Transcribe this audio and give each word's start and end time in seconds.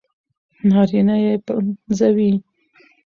نارينه 0.69 1.15
يې 1.23 1.33
پنځوي 1.45 2.31